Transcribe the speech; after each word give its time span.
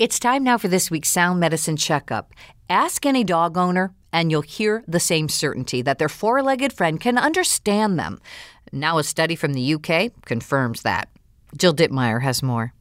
It's 0.00 0.18
time 0.18 0.44
now 0.44 0.56
for 0.56 0.68
this 0.68 0.90
week's 0.90 1.10
Sound 1.10 1.40
Medicine 1.40 1.76
Checkup. 1.76 2.32
Ask 2.70 3.04
any 3.04 3.22
dog 3.22 3.58
owner, 3.58 3.92
and 4.14 4.30
you'll 4.30 4.40
hear 4.40 4.82
the 4.88 4.98
same 4.98 5.28
certainty 5.28 5.82
that 5.82 5.98
their 5.98 6.08
four 6.08 6.42
legged 6.42 6.72
friend 6.72 6.98
can 6.98 7.18
understand 7.18 7.98
them. 7.98 8.18
Now, 8.72 8.96
a 8.96 9.04
study 9.04 9.36
from 9.36 9.52
the 9.52 9.74
UK 9.74 10.12
confirms 10.24 10.80
that. 10.84 11.10
Jill 11.54 11.74
Dittmeyer 11.74 12.22
has 12.22 12.42
more. 12.42 12.72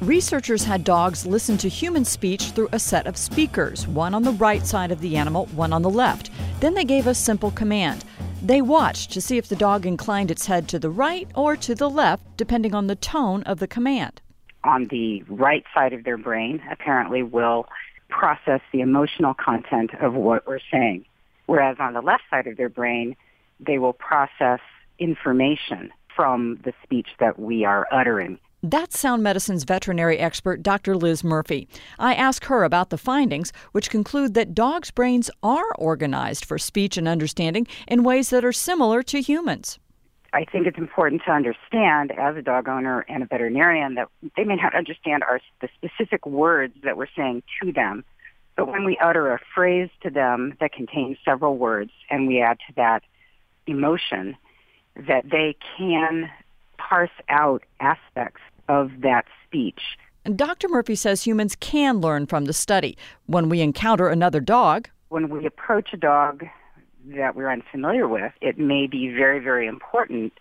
Researchers 0.00 0.64
had 0.64 0.82
dogs 0.82 1.24
listen 1.24 1.56
to 1.58 1.68
human 1.68 2.04
speech 2.04 2.50
through 2.50 2.70
a 2.72 2.80
set 2.80 3.06
of 3.06 3.16
speakers, 3.16 3.86
one 3.86 4.14
on 4.14 4.24
the 4.24 4.32
right 4.32 4.66
side 4.66 4.90
of 4.90 5.00
the 5.00 5.16
animal, 5.16 5.46
one 5.54 5.72
on 5.72 5.82
the 5.82 5.88
left. 5.88 6.32
Then 6.58 6.74
they 6.74 6.84
gave 6.84 7.06
a 7.06 7.14
simple 7.14 7.52
command. 7.52 8.04
They 8.42 8.62
watched 8.62 9.12
to 9.12 9.20
see 9.20 9.38
if 9.38 9.46
the 9.46 9.54
dog 9.54 9.86
inclined 9.86 10.32
its 10.32 10.46
head 10.46 10.66
to 10.70 10.80
the 10.80 10.90
right 10.90 11.28
or 11.36 11.54
to 11.54 11.72
the 11.76 11.88
left, 11.88 12.36
depending 12.36 12.74
on 12.74 12.88
the 12.88 12.96
tone 12.96 13.44
of 13.44 13.60
the 13.60 13.68
command 13.68 14.20
on 14.64 14.88
the 14.90 15.22
right 15.28 15.64
side 15.74 15.92
of 15.92 16.04
their 16.04 16.18
brain 16.18 16.62
apparently 16.70 17.22
will 17.22 17.66
process 18.08 18.60
the 18.72 18.80
emotional 18.80 19.34
content 19.34 19.90
of 20.00 20.14
what 20.14 20.46
we're 20.46 20.58
saying. 20.70 21.04
Whereas 21.46 21.76
on 21.80 21.94
the 21.94 22.00
left 22.00 22.24
side 22.30 22.46
of 22.46 22.56
their 22.56 22.68
brain, 22.68 23.16
they 23.58 23.78
will 23.78 23.92
process 23.92 24.60
information 24.98 25.90
from 26.14 26.60
the 26.64 26.72
speech 26.82 27.08
that 27.18 27.38
we 27.38 27.64
are 27.64 27.86
uttering. 27.90 28.38
That's 28.62 28.98
Sound 28.98 29.22
Medicine's 29.22 29.64
veterinary 29.64 30.18
expert, 30.18 30.62
Dr. 30.62 30.94
Liz 30.94 31.24
Murphy. 31.24 31.66
I 31.98 32.14
ask 32.14 32.44
her 32.44 32.62
about 32.62 32.90
the 32.90 32.98
findings, 32.98 33.54
which 33.72 33.88
conclude 33.88 34.34
that 34.34 34.54
dogs' 34.54 34.90
brains 34.90 35.30
are 35.42 35.72
organized 35.78 36.44
for 36.44 36.58
speech 36.58 36.98
and 36.98 37.08
understanding 37.08 37.66
in 37.88 38.04
ways 38.04 38.28
that 38.30 38.44
are 38.44 38.52
similar 38.52 39.02
to 39.04 39.22
humans. 39.22 39.78
I 40.32 40.44
think 40.44 40.66
it's 40.66 40.78
important 40.78 41.22
to 41.26 41.32
understand 41.32 42.12
as 42.12 42.36
a 42.36 42.42
dog 42.42 42.68
owner 42.68 43.04
and 43.08 43.22
a 43.22 43.26
veterinarian 43.26 43.94
that 43.94 44.08
they 44.36 44.44
may 44.44 44.56
not 44.56 44.74
understand 44.74 45.22
our 45.24 45.40
the 45.60 45.68
specific 45.76 46.24
words 46.24 46.74
that 46.84 46.96
we're 46.96 47.08
saying 47.16 47.42
to 47.62 47.72
them, 47.72 48.04
but 48.56 48.68
when 48.68 48.84
we 48.84 48.96
utter 48.98 49.32
a 49.32 49.40
phrase 49.54 49.88
to 50.02 50.10
them 50.10 50.56
that 50.60 50.72
contains 50.72 51.18
several 51.24 51.56
words 51.56 51.90
and 52.10 52.28
we 52.28 52.40
add 52.40 52.58
to 52.68 52.74
that 52.76 53.02
emotion, 53.66 54.36
that 54.96 55.28
they 55.30 55.56
can 55.76 56.30
parse 56.78 57.10
out 57.28 57.64
aspects 57.80 58.40
of 58.68 58.90
that 59.00 59.24
speech. 59.46 59.80
And 60.24 60.36
Dr. 60.36 60.68
Murphy 60.68 60.94
says 60.94 61.24
humans 61.24 61.56
can 61.56 62.00
learn 62.00 62.26
from 62.26 62.44
the 62.44 62.52
study. 62.52 62.96
When 63.26 63.48
we 63.48 63.60
encounter 63.62 64.08
another 64.08 64.40
dog, 64.40 64.88
when 65.08 65.28
we 65.28 65.46
approach 65.46 65.92
a 65.92 65.96
dog 65.96 66.44
that 67.06 67.34
we're 67.34 67.50
unfamiliar 67.50 68.06
with, 68.06 68.32
it 68.40 68.58
may 68.58 68.86
be 68.86 69.08
very, 69.08 69.40
very 69.40 69.66
important 69.66 70.32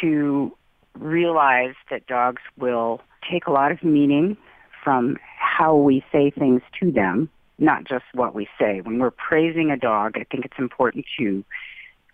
to 0.00 0.56
realize 0.94 1.74
that 1.90 2.06
dogs 2.06 2.42
will 2.56 3.00
take 3.30 3.46
a 3.46 3.50
lot 3.50 3.72
of 3.72 3.82
meaning 3.82 4.36
from 4.82 5.16
how 5.38 5.76
we 5.76 6.04
say 6.12 6.30
things 6.30 6.62
to 6.80 6.90
them, 6.90 7.28
not 7.58 7.84
just 7.84 8.04
what 8.14 8.34
we 8.34 8.48
say. 8.58 8.80
When 8.80 8.98
we're 8.98 9.10
praising 9.10 9.70
a 9.70 9.76
dog, 9.76 10.16
I 10.16 10.24
think 10.24 10.44
it's 10.44 10.58
important 10.58 11.04
to, 11.18 11.44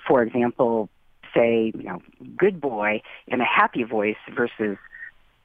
for 0.06 0.22
example, 0.22 0.88
say, 1.34 1.72
you 1.74 1.82
know, 1.84 2.02
good 2.36 2.60
boy 2.60 3.02
in 3.26 3.40
a 3.40 3.44
happy 3.44 3.82
voice 3.82 4.16
versus 4.34 4.76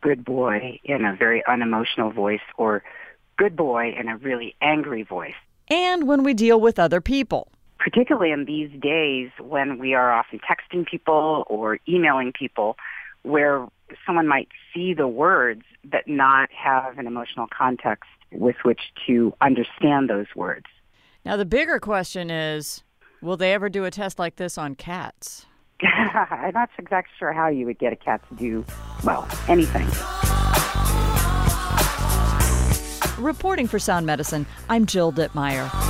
good 0.02 0.24
boy 0.24 0.80
in 0.84 1.04
a 1.06 1.16
very 1.16 1.44
unemotional 1.46 2.12
voice 2.12 2.42
or 2.58 2.84
good 3.38 3.56
boy 3.56 3.94
in 3.98 4.08
a 4.08 4.18
really 4.18 4.56
angry 4.62 5.04
voice. 5.04 5.34
And 5.70 6.08
when 6.08 6.24
we 6.24 6.34
deal 6.34 6.60
with 6.60 6.80
other 6.80 7.02
people 7.02 7.52
particularly 7.80 8.32
in 8.32 8.46
these 8.46 8.70
days 8.80 9.30
when 9.40 9.80
we 9.80 9.94
are 9.94 10.12
often 10.12 10.40
texting 10.40 10.86
people 10.86 11.46
or 11.48 11.80
emailing 11.88 12.34
people 12.38 12.78
where 13.24 13.68
someone 14.06 14.28
might 14.28 14.50
see 14.74 14.94
the 14.94 15.08
words 15.08 15.64
but 15.84 16.08
not 16.08 16.50
have 16.52 16.98
an 16.98 17.08
emotional 17.08 17.48
context 17.48 18.10
with 18.32 18.58
which 18.64 18.82
to 19.08 19.34
understand 19.42 20.10
those 20.10 20.28
words. 20.36 20.66
Now, 21.26 21.38
the 21.38 21.46
bigger 21.46 21.80
question 21.80 22.30
is 22.30 22.84
will 23.22 23.38
they 23.38 23.54
ever 23.54 23.70
do 23.70 23.86
a 23.86 23.92
test 23.92 24.20
like 24.20 24.36
this 24.36 24.58
on 24.58 24.76
cats? 24.76 25.46
I'm 25.82 26.54
not 26.54 26.70
exactly 26.78 27.12
sure 27.18 27.32
how 27.32 27.48
you 27.48 27.66
would 27.66 27.80
get 27.80 27.94
a 27.94 27.96
cat 27.96 28.22
to 28.30 28.36
do, 28.36 28.66
well, 29.04 29.28
anything. 29.48 29.88
Reporting 33.18 33.68
for 33.68 33.80
Sound 33.80 34.06
Medicine, 34.06 34.46
I'm 34.70 34.86
Jill 34.86 35.12
Dittmeyer. 35.12 35.89